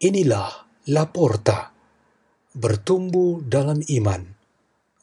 Inilah 0.00 0.64
Laporta, 0.88 1.76
bertumbuh 2.56 3.44
dalam 3.44 3.84
iman, 3.84 4.32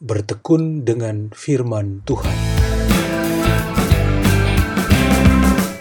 bertekun 0.01 0.89
dengan 0.89 1.29
firman 1.29 2.01
Tuhan. 2.01 2.33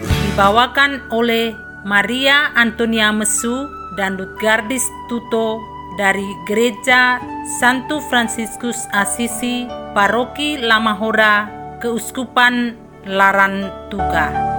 Dibawakan 0.05 1.09
oleh 1.17 1.57
Maria 1.89 2.53
Antonia 2.61 3.09
Mesu 3.09 3.65
dan 3.97 4.21
Lutgardis 4.21 4.85
Tuto 5.09 5.65
dari 5.97 6.29
Gereja 6.45 7.17
Santo 7.57 8.05
Fransiskus 8.13 8.85
Asisi, 8.93 9.65
Paroki 9.97 10.61
Lamahora, 10.61 11.49
Keuskupan 11.81 12.77
Larantuka. 13.09 14.56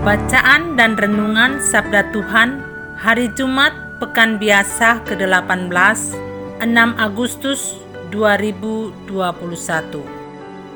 Bacaan 0.00 0.80
dan 0.80 0.96
Renungan 0.96 1.60
Sabda 1.60 2.08
Tuhan 2.08 2.64
Hari 2.96 3.36
Jumat 3.36 4.00
Pekan 4.00 4.40
Biasa 4.40 5.04
ke-18 5.04 5.68
6 5.68 6.64
Agustus 6.96 7.76
2021 8.08 9.12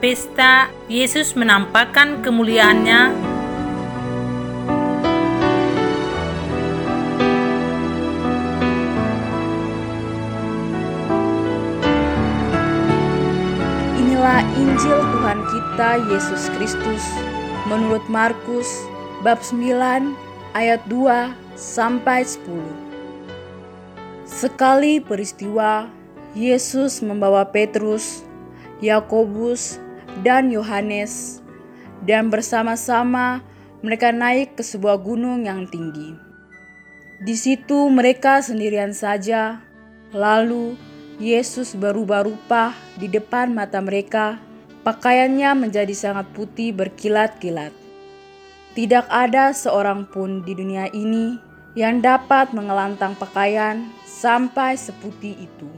Pesta 0.05 0.69
Yesus 0.93 1.33
menampakkan 1.41 2.21
kemuliaannya. 2.21 3.01
Inilah 14.05 14.45
Injil 14.53 15.01
Tuhan 15.01 15.39
kita 15.49 15.91
Yesus 16.13 16.53
Kristus. 16.53 17.01
Menurut 17.65 18.05
Markus 18.13 18.93
bab 19.25 19.41
9 19.41 20.13
ayat 20.53 20.85
2 20.85 21.33
sampai 21.57 22.29
10. 22.29 22.45
Sekali 24.29 25.01
peristiwa 25.01 25.89
Yesus 26.37 27.01
membawa 27.01 27.49
Petrus, 27.49 28.21
Yakobus, 28.85 29.81
dan 30.21 30.53
Yohanes 30.53 31.41
dan 32.05 32.29
bersama-sama 32.29 33.41
mereka 33.81 34.13
naik 34.13 34.61
ke 34.61 34.63
sebuah 34.63 35.01
gunung 35.01 35.49
yang 35.49 35.65
tinggi. 35.73 36.21
Di 37.25 37.33
situ 37.33 37.89
mereka 37.89 38.45
sendirian 38.45 38.93
saja. 38.93 39.65
Lalu 40.13 40.77
Yesus 41.17 41.73
berubah 41.73 42.29
rupa 42.29 42.77
di 43.01 43.09
depan 43.09 43.57
mata 43.57 43.81
mereka. 43.81 44.37
Pakaiannya 44.85 45.65
menjadi 45.65 45.97
sangat 45.97 46.29
putih 46.37 46.77
berkilat-kilat. 46.77 47.84
Tidak 48.75 49.07
ada 49.07 49.55
seorang 49.55 50.03
pun 50.03 50.43
di 50.43 50.51
dunia 50.51 50.91
ini 50.91 51.39
yang 51.79 52.03
dapat 52.03 52.51
mengelantang 52.51 53.15
pakaian 53.15 53.87
sampai 54.03 54.75
seputih 54.75 55.47
itu. 55.47 55.71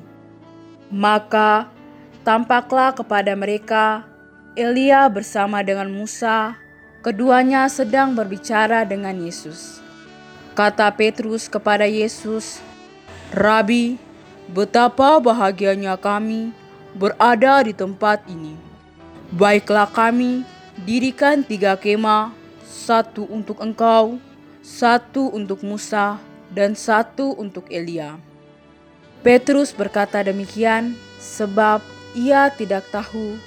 Maka 0.88 1.68
tampaklah 2.24 2.96
kepada 2.96 3.36
mereka 3.36 4.08
Elia 4.56 5.04
bersama 5.12 5.60
dengan 5.60 5.92
Musa, 5.92 6.56
keduanya 7.04 7.68
sedang 7.68 8.16
berbicara 8.16 8.88
dengan 8.88 9.12
Yesus. 9.20 9.84
Kata 10.56 10.88
Petrus 10.88 11.52
kepada 11.52 11.84
Yesus, 11.84 12.64
"Rabi, 13.28 14.00
betapa 14.48 15.20
bahagianya 15.20 16.00
kami 16.00 16.56
berada 16.96 17.60
di 17.60 17.76
tempat 17.76 18.24
ini. 18.24 18.56
Baiklah 19.36 19.92
kami 19.92 20.48
dirikan 20.88 21.44
tiga 21.44 21.76
kemah 21.76 22.45
satu 22.66 23.30
untuk 23.30 23.62
engkau, 23.62 24.18
satu 24.60 25.30
untuk 25.30 25.62
Musa, 25.62 26.18
dan 26.50 26.74
satu 26.74 27.38
untuk 27.38 27.70
Elia. 27.70 28.18
Petrus 29.22 29.70
berkata 29.70 30.22
demikian 30.26 30.98
sebab 31.22 31.82
ia 32.18 32.50
tidak 32.50 32.86
tahu 32.90 33.38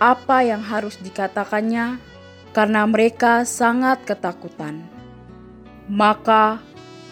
apa 0.00 0.44
yang 0.44 0.60
harus 0.60 0.96
dikatakannya 1.00 2.00
karena 2.52 2.84
mereka 2.84 3.44
sangat 3.48 4.00
ketakutan. 4.04 4.80
Maka 5.90 6.60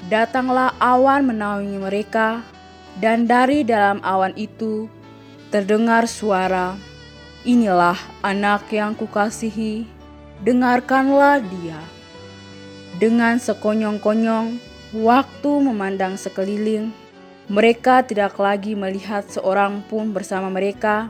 datanglah 0.08 0.72
awan 0.80 1.26
menaungi 1.28 1.76
mereka 1.80 2.40
dan 3.00 3.28
dari 3.28 3.66
dalam 3.66 4.00
awan 4.00 4.32
itu 4.38 4.88
terdengar 5.52 6.08
suara, 6.08 6.76
Inilah 7.46 7.96
anak 8.20 8.66
yang 8.74 8.98
kukasihi, 8.98 9.86
dengarkanlah 10.42 11.42
dia. 11.42 11.80
Dengan 12.98 13.38
sekonyong-konyong, 13.38 14.58
waktu 14.98 15.50
memandang 15.62 16.18
sekeliling, 16.18 16.90
mereka 17.48 18.02
tidak 18.02 18.36
lagi 18.36 18.74
melihat 18.74 19.24
seorang 19.30 19.80
pun 19.86 20.10
bersama 20.10 20.50
mereka, 20.50 21.06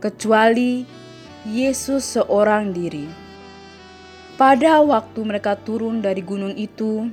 kecuali 0.00 0.88
Yesus 1.46 2.18
seorang 2.18 2.74
diri. 2.74 3.06
Pada 4.36 4.84
waktu 4.84 5.20
mereka 5.24 5.56
turun 5.56 6.04
dari 6.04 6.20
gunung 6.20 6.52
itu, 6.58 7.08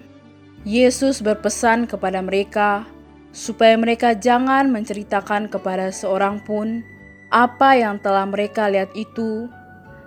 Yesus 0.63 1.19
berpesan 1.19 1.88
kepada 1.88 2.23
mereka 2.23 2.88
supaya 3.35 3.75
mereka 3.75 4.16
jangan 4.16 4.72
menceritakan 4.72 5.52
kepada 5.52 5.91
seorang 5.91 6.40
pun 6.44 6.85
apa 7.34 7.75
yang 7.75 7.97
telah 8.00 8.23
mereka 8.29 8.69
lihat 8.69 8.94
itu 8.94 9.50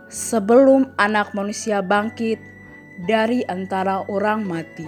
sebelum 0.06 0.94
Anak 0.98 1.34
Manusia 1.34 1.82
bangkit 1.82 2.38
dari 3.04 3.42
antara 3.46 4.06
orang 4.06 4.46
mati. 4.46 4.86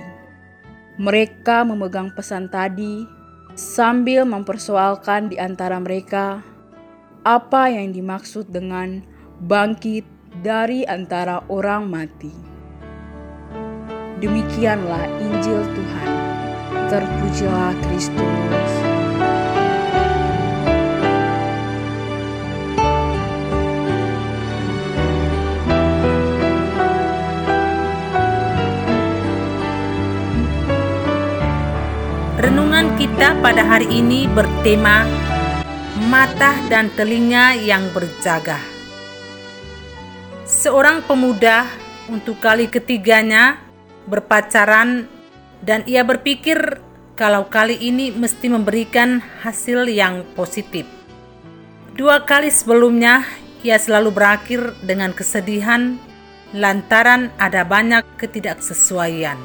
Mereka 0.99 1.63
memegang 1.67 2.11
pesan 2.15 2.51
tadi 2.51 3.07
sambil 3.55 4.27
mempersoalkan 4.27 5.31
di 5.31 5.37
antara 5.39 5.79
mereka 5.79 6.43
apa 7.27 7.71
yang 7.71 7.91
dimaksud 7.91 8.51
dengan 8.51 9.03
bangkit 9.43 10.07
dari 10.43 10.87
antara 10.87 11.43
orang 11.51 11.87
mati. 11.91 12.33
Demikianlah 14.19 15.07
Injil 15.23 15.63
Tuhan. 15.63 16.11
Terpujilah 16.91 17.75
Kristus. 17.87 18.78
Kita 32.99 33.39
pada 33.39 33.63
hari 33.63 33.87
ini 34.03 34.27
bertema 34.27 35.07
mata 36.11 36.51
dan 36.67 36.91
telinga 36.99 37.55
yang 37.55 37.87
berjaga. 37.95 38.59
Seorang 40.43 41.07
pemuda 41.07 41.63
untuk 42.11 42.43
kali 42.43 42.67
ketiganya 42.67 43.63
berpacaran 44.11 45.07
dan 45.63 45.87
ia 45.87 46.03
berpikir 46.03 46.83
kalau 47.15 47.47
kali 47.47 47.79
ini 47.79 48.11
mesti 48.11 48.51
memberikan 48.51 49.23
hasil 49.47 49.87
yang 49.87 50.27
positif. 50.35 50.83
Dua 51.95 52.27
kali 52.27 52.51
sebelumnya 52.51 53.23
ia 53.63 53.79
selalu 53.79 54.11
berakhir 54.11 54.75
dengan 54.83 55.15
kesedihan 55.15 56.03
lantaran 56.51 57.31
ada 57.39 57.63
banyak 57.63 58.03
ketidaksesuaian 58.19 59.39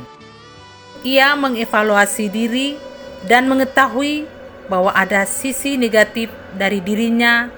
ia 1.04 1.36
mengevaluasi 1.36 2.32
diri 2.32 2.80
dan 3.28 3.48
mengetahui 3.48 4.28
bahwa 4.68 4.92
ada 4.96 5.28
sisi 5.28 5.76
negatif 5.76 6.32
dari 6.56 6.80
dirinya 6.80 7.52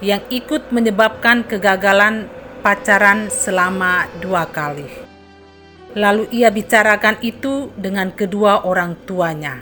yang 0.00 0.20
ikut 0.32 0.72
menyebabkan 0.72 1.44
kegagalan 1.44 2.28
pacaran 2.60 3.28
selama 3.32 4.08
dua 4.20 4.48
kali. 4.48 4.88
Lalu 5.96 6.30
ia 6.30 6.48
bicarakan 6.52 7.18
itu 7.20 7.74
dengan 7.74 8.14
kedua 8.14 8.62
orang 8.62 8.94
tuanya. 9.04 9.60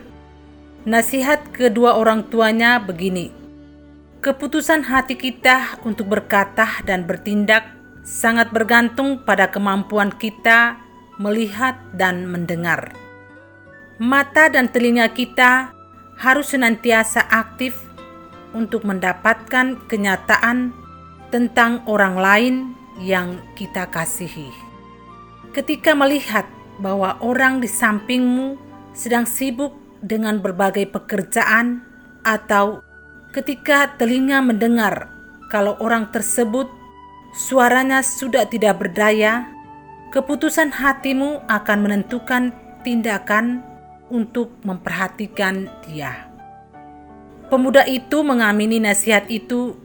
Nasihat 0.85 1.51
kedua 1.51 1.97
orang 1.99 2.29
tuanya 2.29 2.79
begini: 2.79 3.33
keputusan 4.21 4.87
hati 4.87 5.17
kita 5.19 5.81
untuk 5.83 6.13
berkata 6.13 6.85
dan 6.85 7.09
bertindak 7.09 7.67
sangat 8.05 8.53
bergantung 8.53 9.25
pada 9.25 9.49
kemampuan 9.49 10.13
kita 10.15 10.79
melihat 11.19 11.77
dan 11.97 12.31
mendengar 12.31 13.08
mata 13.99 14.47
dan 14.47 14.71
telinga 14.71 15.11
kita 15.11 15.75
harus 16.19 16.55
senantiasa 16.55 17.23
aktif 17.27 17.75
untuk 18.55 18.87
mendapatkan 18.87 19.79
kenyataan 19.91 20.73
tentang 21.29 21.85
orang 21.85 22.17
lain 22.17 22.55
yang 23.03 23.39
kita 23.59 23.87
kasihi. 23.91 24.50
Ketika 25.53 25.95
melihat 25.99 26.47
bahwa 26.79 27.19
orang 27.19 27.59
di 27.59 27.67
sampingmu 27.67 28.59
sedang 28.95 29.27
sibuk 29.27 29.75
dengan 29.99 30.39
berbagai 30.39 30.87
pekerjaan 30.91 31.83
atau 32.23 32.87
ketika 33.35 33.99
telinga 33.99 34.39
mendengar 34.43 35.11
kalau 35.50 35.75
orang 35.83 36.11
tersebut 36.15 36.71
suaranya 37.35 38.03
sudah 38.03 38.47
tidak 38.47 38.79
berdaya, 38.79 39.50
keputusan 40.15 40.71
hatimu 40.71 41.43
akan 41.50 41.79
menentukan 41.83 42.55
tindakan 42.87 43.68
untuk 44.09 44.53
memperhatikan 44.65 45.69
dia. 45.87 46.29
Pemuda 47.49 47.89
itu 47.89 48.21
mengamini 48.21 48.77
nasihat 48.77 49.25
itu 49.33 49.77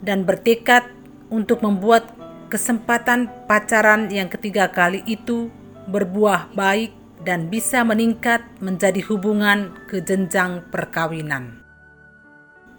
dan 0.00 0.24
bertekad 0.24 0.88
untuk 1.28 1.60
membuat 1.60 2.08
kesempatan 2.48 3.28
pacaran 3.44 4.08
yang 4.08 4.32
ketiga 4.32 4.72
kali 4.72 5.04
itu 5.04 5.52
berbuah 5.86 6.52
baik 6.56 6.96
dan 7.20 7.52
bisa 7.52 7.84
meningkat 7.84 8.40
menjadi 8.64 9.04
hubungan 9.12 9.76
ke 9.84 10.00
jenjang 10.00 10.64
perkawinan. 10.72 11.60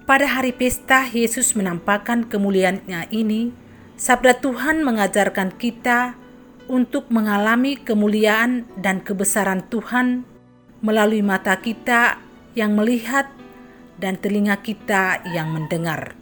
Pada 0.09 0.25
hari 0.25 0.51
pesta, 0.51 1.05
Yesus 1.05 1.53
menampakkan 1.53 2.25
kemuliaannya 2.25 3.13
ini. 3.13 3.53
Sabda 4.01 4.41
Tuhan 4.41 4.81
mengajarkan 4.81 5.61
kita 5.61 6.17
untuk 6.65 7.13
mengalami 7.13 7.77
kemuliaan 7.77 8.65
dan 8.81 9.05
kebesaran 9.05 9.61
Tuhan 9.69 10.25
melalui 10.81 11.21
mata 11.21 11.57
kita 11.61 12.17
yang 12.57 12.75
melihat 12.75 13.29
dan 14.01 14.17
telinga 14.17 14.57
kita 14.59 15.21
yang 15.29 15.53
mendengar. 15.53 16.17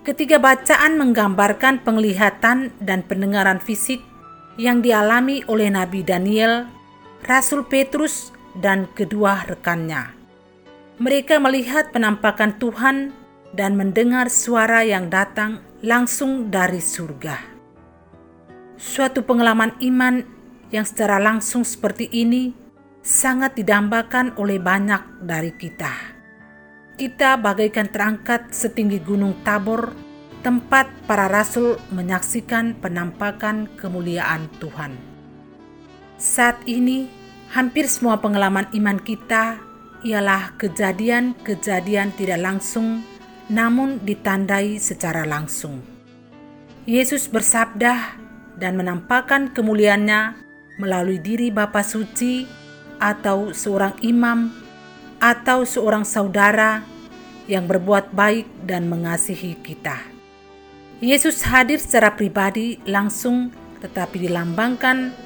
Ketiga 0.00 0.40
bacaan 0.40 0.96
menggambarkan 0.96 1.84
penglihatan 1.84 2.72
dan 2.80 3.04
pendengaran 3.04 3.60
fisik 3.60 4.00
yang 4.56 4.80
dialami 4.80 5.44
oleh 5.48 5.68
Nabi 5.68 6.00
Daniel, 6.04 6.68
Rasul 7.24 7.68
Petrus, 7.68 8.32
dan 8.56 8.88
kedua 8.92 9.44
rekannya. 9.48 10.12
Mereka 11.00 11.40
melihat 11.40 11.92
penampakan 11.92 12.60
Tuhan 12.60 13.12
dan 13.56 13.76
mendengar 13.76 14.28
suara 14.28 14.84
yang 14.84 15.08
datang 15.08 15.64
langsung 15.80 16.52
dari 16.52 16.80
surga. 16.80 17.40
Suatu 18.80 19.24
pengalaman 19.24 19.76
iman 19.80 20.24
yang 20.72 20.84
secara 20.84 21.20
langsung 21.20 21.64
seperti 21.64 22.08
ini 22.08 22.52
sangat 23.00 23.56
didambakan 23.56 24.36
oleh 24.36 24.60
banyak 24.60 25.24
dari 25.24 25.52
kita 25.56 26.20
kita 27.00 27.40
bagaikan 27.40 27.88
terangkat 27.88 28.52
setinggi 28.52 29.00
gunung 29.00 29.32
Tabor, 29.40 29.96
tempat 30.44 30.84
para 31.08 31.32
rasul 31.32 31.80
menyaksikan 31.88 32.76
penampakan 32.76 33.72
kemuliaan 33.80 34.52
Tuhan. 34.60 35.00
Saat 36.20 36.60
ini, 36.68 37.08
hampir 37.56 37.88
semua 37.88 38.20
pengalaman 38.20 38.68
iman 38.76 39.00
kita 39.00 39.56
ialah 40.04 40.52
kejadian-kejadian 40.60 42.12
tidak 42.20 42.36
langsung, 42.36 43.00
namun 43.48 43.96
ditandai 44.04 44.76
secara 44.76 45.24
langsung. 45.24 45.80
Yesus 46.84 47.32
bersabda 47.32 48.20
dan 48.60 48.76
menampakkan 48.76 49.56
kemuliaannya 49.56 50.36
melalui 50.76 51.16
diri 51.16 51.48
Bapa 51.48 51.80
Suci 51.80 52.59
atau 53.00 53.56
seorang 53.56 53.96
imam 54.04 54.52
atau 55.18 55.64
seorang 55.64 56.04
saudara 56.04 56.84
yang 57.48 57.66
berbuat 57.66 58.14
baik 58.14 58.46
dan 58.68 58.86
mengasihi 58.86 59.58
kita. 59.58 59.98
Yesus 61.00 61.42
hadir 61.48 61.80
secara 61.80 62.12
pribadi 62.12 62.76
langsung 62.84 63.50
tetapi 63.80 64.28
dilambangkan 64.28 65.16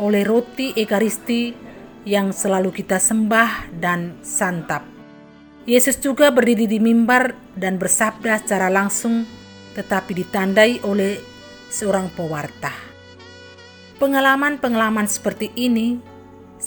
oleh 0.00 0.24
roti 0.24 0.72
Ekaristi 0.72 1.52
yang 2.08 2.32
selalu 2.32 2.72
kita 2.72 2.96
sembah 2.96 3.68
dan 3.76 4.16
santap. 4.24 4.82
Yesus 5.68 6.00
juga 6.00 6.32
berdiri 6.32 6.64
di 6.64 6.80
mimbar 6.80 7.36
dan 7.52 7.76
bersabda 7.76 8.40
secara 8.40 8.72
langsung 8.72 9.28
tetapi 9.76 10.24
ditandai 10.24 10.80
oleh 10.80 11.20
seorang 11.68 12.08
pewarta. 12.16 12.72
Pengalaman-pengalaman 14.00 15.04
seperti 15.04 15.52
ini 15.52 16.00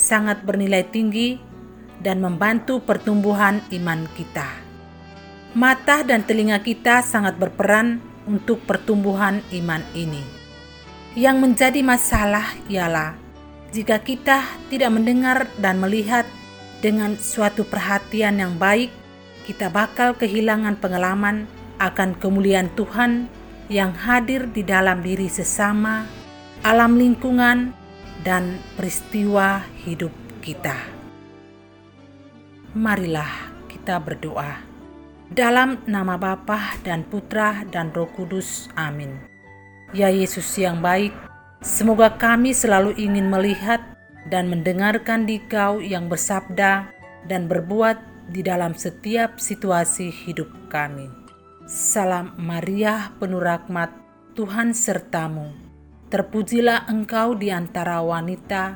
sangat 0.01 0.41
bernilai 0.41 0.81
tinggi 0.89 1.37
dan 2.01 2.17
membantu 2.17 2.81
pertumbuhan 2.81 3.61
iman 3.69 4.09
kita. 4.17 4.49
Mata 5.53 6.01
dan 6.01 6.25
telinga 6.25 6.57
kita 6.65 7.05
sangat 7.05 7.37
berperan 7.37 8.01
untuk 8.25 8.65
pertumbuhan 8.65 9.45
iman 9.53 9.85
ini. 9.93 10.25
Yang 11.13 11.37
menjadi 11.37 11.81
masalah 11.85 12.57
ialah 12.65 13.13
jika 13.69 14.01
kita 14.01 14.41
tidak 14.73 14.89
mendengar 14.89 15.45
dan 15.61 15.77
melihat 15.77 16.25
dengan 16.81 17.13
suatu 17.15 17.61
perhatian 17.63 18.41
yang 18.41 18.57
baik, 18.57 18.89
kita 19.45 19.69
bakal 19.69 20.17
kehilangan 20.17 20.81
pengalaman 20.81 21.45
akan 21.77 22.17
kemuliaan 22.17 22.71
Tuhan 22.73 23.29
yang 23.71 23.95
hadir 23.95 24.49
di 24.51 24.65
dalam 24.65 24.99
diri 24.99 25.31
sesama, 25.31 26.03
alam 26.65 26.99
lingkungan, 26.99 27.71
dan 28.21 28.61
peristiwa 28.77 29.65
hidup 29.85 30.13
kita 30.41 31.01
marilah 32.71 33.51
kita 33.67 33.99
berdoa. 33.99 34.63
Dalam 35.31 35.79
nama 35.87 36.19
Bapa 36.19 36.75
dan 36.83 37.07
Putra 37.07 37.63
dan 37.71 37.91
Roh 37.95 38.07
Kudus. 38.11 38.67
Amin. 38.75 39.15
Ya 39.95 40.11
Yesus 40.11 40.47
yang 40.59 40.83
baik, 40.83 41.11
semoga 41.63 42.11
kami 42.15 42.51
selalu 42.51 42.95
ingin 42.99 43.27
melihat 43.31 43.79
dan 44.27 44.51
mendengarkan 44.51 45.27
Dikau 45.27 45.79
yang 45.79 46.07
bersabda 46.11 46.91
dan 47.27 47.47
berbuat 47.47 47.99
di 48.31 48.43
dalam 48.43 48.75
setiap 48.75 49.39
situasi 49.39 50.11
hidup 50.11 50.47
kami. 50.71 51.07
Salam 51.67 52.35
Maria, 52.35 53.15
penuh 53.19 53.39
rahmat, 53.39 53.91
Tuhan 54.35 54.75
sertamu. 54.75 55.70
Terpujilah 56.11 56.91
engkau 56.91 57.39
di 57.39 57.55
antara 57.55 58.03
wanita, 58.03 58.75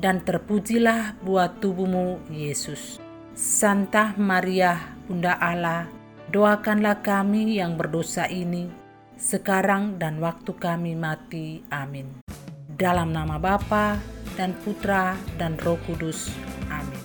dan 0.00 0.24
terpujilah 0.24 1.20
buah 1.20 1.60
tubuhmu, 1.60 2.32
Yesus. 2.32 2.96
Santa 3.36 4.16
Maria, 4.16 4.80
Bunda 5.04 5.36
Allah, 5.36 5.92
doakanlah 6.32 7.04
kami 7.04 7.60
yang 7.60 7.76
berdosa 7.76 8.24
ini, 8.24 8.72
sekarang 9.20 10.00
dan 10.00 10.16
waktu 10.16 10.56
kami 10.56 10.96
mati. 10.96 11.60
Amin. 11.68 12.24
Dalam 12.72 13.12
nama 13.12 13.36
Bapa 13.36 14.00
dan 14.40 14.56
Putra 14.64 15.12
dan 15.36 15.60
Roh 15.60 15.76
Kudus. 15.84 16.32
Amin. 16.72 17.04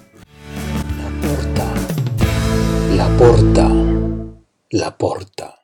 La 0.95 1.11
porta, 1.19 1.69
la 2.95 3.07
porta, 3.19 3.67
la 4.79 4.89
porta. 4.95 5.56